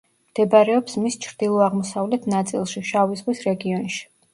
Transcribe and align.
მდებარეობს 0.29 0.97
მის 1.03 1.19
ჩრდილო-აღმოსავლეთ 1.27 2.29
ნაწილში, 2.39 2.87
შავი 2.93 3.23
ზღვის 3.25 3.51
რეგიონში. 3.51 4.07